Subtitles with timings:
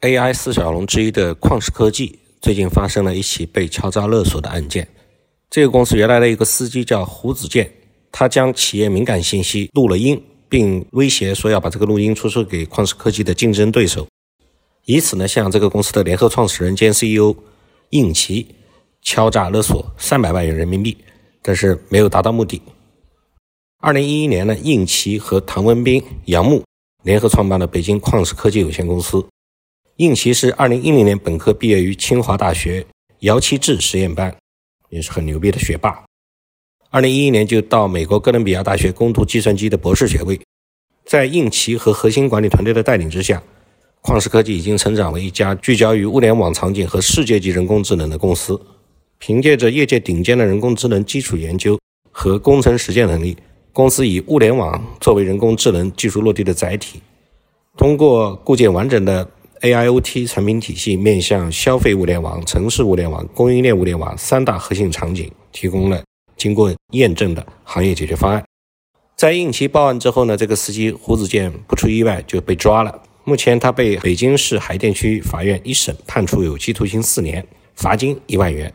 [0.00, 4.88] AI 四小龙之一的旷视科技最近发生了一起被敲诈勒索的案件。
[5.50, 7.70] 这个公司原来的一个司机叫胡子健，
[8.10, 10.18] 他将企业敏感信息录了音，
[10.48, 14.08] 并威胁说要把这个录音出售给旷视科技的竞争对手，
[14.86, 17.34] 以此呢向这个公司的联合创始人兼 CEO
[17.90, 18.46] 应奇
[19.02, 20.96] 敲诈勒索三百万元人民币，
[21.42, 22.62] 但是没有达到目的。
[23.82, 26.64] 二零一一年呢，应奇和唐文斌、杨木
[27.02, 29.22] 联合创办了北京旷视科技有限公司。
[30.00, 32.86] 应奇是二零一零年本科毕业于清华大学
[33.18, 34.34] 姚期智实验班，
[34.88, 36.02] 也是很牛逼的学霸。
[36.88, 40.40] 二零一一年就到美国哥伦比亚大学攻读计算机的博士学位。
[41.04, 43.42] 在应奇和核心管理团队的带领之下，
[44.00, 48.58] 旷视科技已经成长为一家聚焦于物联网场景和世界级人工智能的公司。
[49.18, 51.78] 凭借着业界顶尖的人工智能基础研究
[52.10, 53.36] 和工程实践能力，
[53.70, 57.02] 公司以物联网作为人工智能技术落地的载体，
[57.76, 59.30] 通过构建完整的。
[59.60, 66.02] AIoT 产品体系面向消费物联网、城市物联网、供应链物联网三大核心场景，提供了
[66.36, 68.42] 经过验证的行业解决方案。
[69.16, 73.02] 在应急报案之后呢，这个司机胡子健不出意外就被抓了。
[73.24, 78.72] 目前他被北京市海淀区法院一审判处有期徒刑四年，罚金一万元。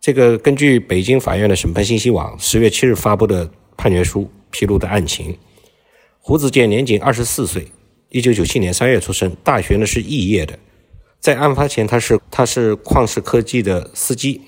[0.00, 5.36] 这个根据北京法院的审判信息网十月七日发布的判决书披露的案情，
[6.20, 7.66] 胡子健年仅二十四岁。
[8.16, 10.58] 一九九七年三月出生，大学呢是肄业的。
[11.20, 14.40] 在案发前，他是他是旷视科技的司机。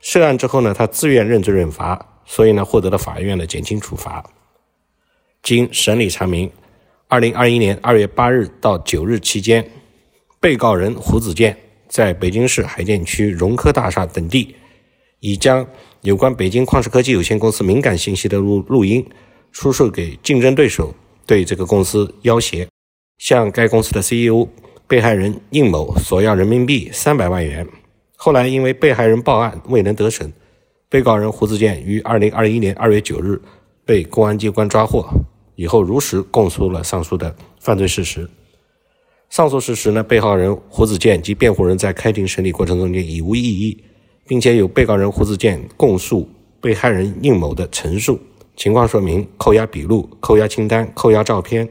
[0.00, 4.28] 涉案之后呢，他自愿认罪认罚，所以呢获得了法院的减轻处罚。
[5.40, 6.50] 经审理查明，
[7.06, 9.70] 二零二一年二月八日到九日期间，
[10.40, 11.56] 被告人胡子健
[11.86, 14.56] 在北京市海淀区融科大厦等地，
[15.20, 15.64] 已将
[16.00, 19.08] 有关北京旷视科技有限公司敏感信息的录录音
[19.52, 20.92] 出售给竞争对手，
[21.24, 22.66] 对这个公司要挟。
[23.22, 24.48] 向该公司的 CEO
[24.88, 27.64] 被害人应某索要人民币三百万元。
[28.16, 30.32] 后来因为被害人报案未能得逞，
[30.88, 33.40] 被告人胡志健于二零二一年二月九日
[33.84, 35.06] 被公安机关抓获，
[35.54, 38.28] 以后如实供述了上述的犯罪事实。
[39.30, 43.84] 上述事实呢，被告人胡子健及辩护人在开庭审理过程中间已无异议，
[44.26, 46.28] 并且有被告人胡子健供述
[46.60, 48.18] 被害人应某的陈述、
[48.56, 51.68] 情况说明、扣押笔录、扣押清单、扣押照片。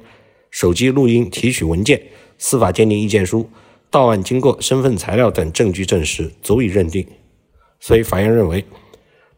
[0.52, 2.00] 手机录音、提取文件、
[2.38, 3.50] 司法鉴定意见书、
[3.90, 7.06] 到案经过、身份材料等证据证实，足以认定。
[7.80, 8.64] 所以，法院认为，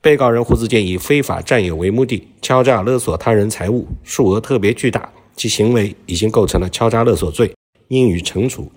[0.01, 7.53] 被告人胡自健以非法占有为目的，敲诈勒索他人财物，数额特别巨大，其行为已经构成了敲诈勒索罪，
[7.87, 8.69] 应予惩处。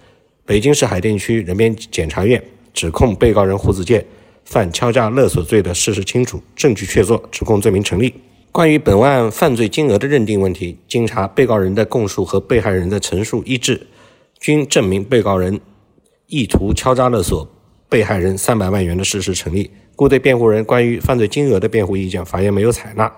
[0.45, 2.41] 北京市海淀区人民检察院
[2.73, 4.07] 指控被告人胡子健
[4.45, 8.15] 犯敲诈勒索罪的事实清楚，证据确凿，指控罪名成立。
[8.57, 13.87] 关于本案犯罪金额的认定问题，经查，被告人的供述和被害人的陈述一致，
[14.41, 15.61] 均证明被告人
[16.29, 17.47] 意图敲诈勒索
[17.91, 23.15] 被害人三百万元的事实成立，故对辩护人关于犯罪金额的辩护意见，法院没有采纳。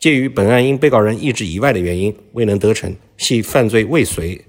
[0.00, 4.40] 鉴于本案因被告人意志以外的原因未能得逞，系犯罪未遂，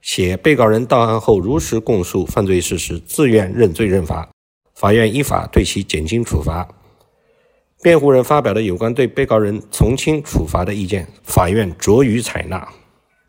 [0.00, 4.30] 且被告人到案后如实供述犯罪事实，自愿认罪认罚，
[4.76, 6.68] 法院依法对其减轻处罚。
[7.82, 12.66] 辩护人发表的有关对被告人从轻处罚的意见，法院酌予采纳。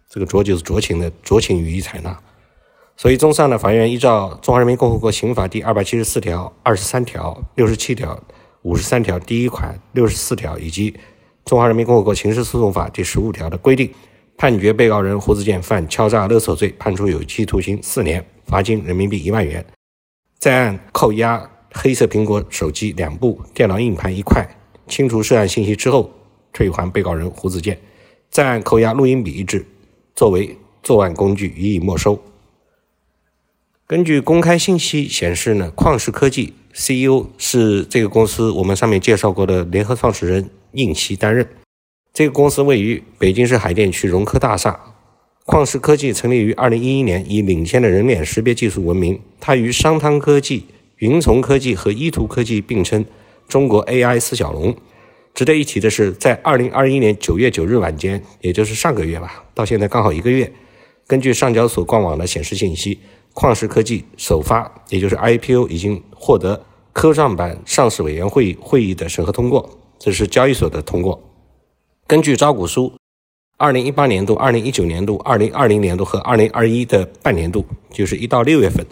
[0.08, 2.16] 这个“酌”就是酌情的，酌情予以采纳。
[2.96, 8.22] 所以，综上呢，法院依照《中华人民共和国刑法》第二百七十四条、二十三条、六十七条、
[8.62, 10.92] 五十三条第一款、六十四条以及
[11.46, 13.92] 《中华人民共和国刑事诉讼法》第十五条的规定，
[14.38, 19.66] 判决被告人胡子健犯敲诈勒索罪，判处有期徒刑四年，罚金人民币一万元。
[20.38, 21.50] 在案扣押。
[21.74, 24.48] 黑色苹果手机两部，电脑硬盘一块，
[24.88, 26.12] 清除涉案信息之后，
[26.54, 27.80] 退还被告人胡子健。
[28.30, 29.66] 在案扣押录音笔一支，
[30.16, 32.22] 作为作案工具予以没收。
[33.88, 41.48] 根据公开信息显示呢，旷视科技 CEO 是这个公司我们上面介绍过的联合创始人应奇担任。
[42.14, 44.80] 这个公司位于北京市海淀区融科大厦。
[45.46, 49.20] 旷视科技成立于二零一一年，以领先的人脸识别技术闻名。
[49.40, 50.68] 它与商汤科技。
[50.98, 53.06] 云从科技和依图科技并称
[53.48, 54.76] 中国 AI 四小龙。
[55.34, 60.52] 值得一提的是，在二零二一年九月九日晚间，也就是上个月吧，到现在刚好一个月。
[61.08, 63.00] 根据上交所官网的显示信息，
[63.34, 66.64] 旷视科技首发，也就是 IPO 已经获得
[66.94, 71.22] 科创板上市委员会会议的审核通过，这是交易所的通过。
[72.06, 72.94] 根据招股书，
[73.58, 78.86] 二零一八年度、二零一九年度、二零二零年度和二零二一的半年度，就是一到六月份。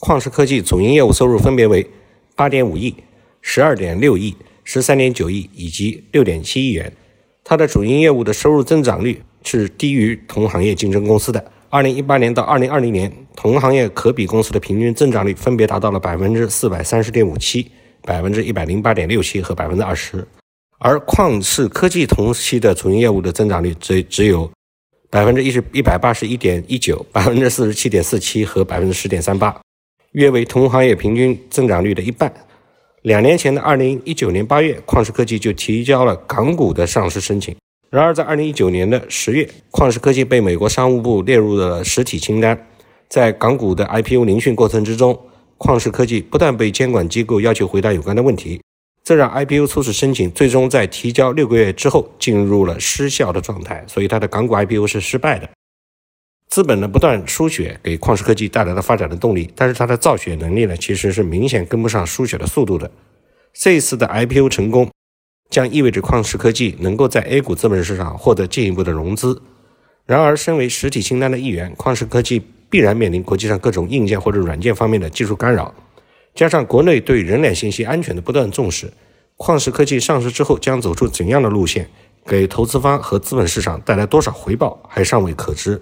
[0.00, 1.88] 旷视科技总营业务收入分别为
[2.36, 2.94] 八点五亿、
[3.40, 6.92] 十二点六亿、十三点九亿以及六点七亿元。
[7.42, 17.70] 它的主营业务的收入增长率是低于同行业竞争公司的，二零一八年到二零二零年，同行业可比公司的平均增长率分别达到了百分之四百三十点五七、
[18.02, 20.26] 百分之一百零八点六七和百分之二十，
[20.78, 24.50] 而旷视科技同期的主营业务的增长率只只有
[25.10, 29.58] 百分之一十一百八十一点一九、百分之四十七点四七和百分之十点三八，
[30.12, 32.32] 约为同行业平均增长率的一半。
[33.02, 37.54] 两年前的二零一九年八月，旷视科技就提交了港股的上市申请。
[37.90, 42.66] 然而，在二零一九年的十月，旷视科技被美国商务部列入了实体清单。
[43.08, 45.18] 在港股的 IPO 聆讯过程之中，
[45.56, 48.60] 旷视科技不断被监管机构要求回答有关的问题，
[49.02, 53.82] 这让 IPO 初始申请最终在提交六个月之后进入了失效的状态。
[53.86, 55.48] 所以，它的港股 IPO 是失败的。
[56.50, 62.90] 资本的不断输血给旷视科技带来了发展的动力，但是它的造血能力呢，其实是明显跟不上输血的速度的。
[63.52, 64.90] 这一次的 IPO 成功。
[65.50, 69.40] 将意味着旷视科技能够在 A 股资本市场获得进一步的融资。
[70.04, 75.74] 然而，身为实体清单的一员，旷视科技必然面临国际上各种硬件或者软件方面的技术干扰，
[76.34, 78.92] 加上国内对人脸信息安全的不断重视，
[79.38, 81.88] 旷视科技上市之后将走出怎样的路线，
[82.26, 85.80] 给投资方和资本市场带来多少回报，还尚未可知。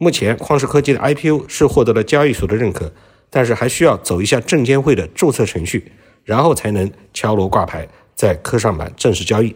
[0.00, 2.92] 目前，旷视科技的 IPO 是获得了交易所的认可，
[3.28, 5.90] 但是还需要走一下证监会的注册程序，
[6.22, 7.86] 然后才能敲锣挂牌。
[8.14, 9.54] 在科创板正式交易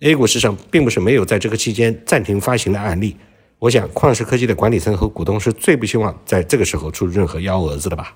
[0.00, 3.16] ，A 股市场并不是没有在这个期间暂停发行的案例。
[3.58, 8.14] 我想，旷视科技的管理层和股东是最不希望在这个时候出任何幺蛾子的吧。